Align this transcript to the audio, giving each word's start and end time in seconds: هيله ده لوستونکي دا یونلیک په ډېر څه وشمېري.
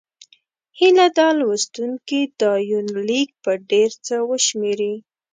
هيله 0.77 1.07
ده 1.17 1.27
لوستونکي 1.39 2.21
دا 2.39 2.51
یونلیک 2.71 3.29
په 3.43 3.51
ډېر 3.69 3.89
څه 4.05 4.15
وشمېري. 4.29 4.93